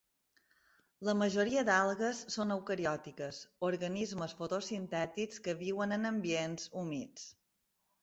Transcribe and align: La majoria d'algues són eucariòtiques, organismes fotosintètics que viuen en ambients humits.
La 1.09 1.13
majoria 1.19 1.63
d'algues 1.67 2.23
són 2.37 2.55
eucariòtiques, 2.57 3.43
organismes 3.69 4.35
fotosintètics 4.43 5.47
que 5.49 5.59
viuen 5.65 5.99
en 6.01 6.13
ambients 6.15 6.71
humits. 6.87 7.33